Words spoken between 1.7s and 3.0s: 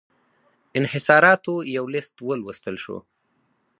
یو لېست ولوستل شو.